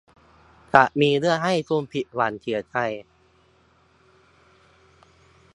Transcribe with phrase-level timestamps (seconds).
[0.73, 2.75] จะมีเรื่องให้คุณผิดหวังเสียใจ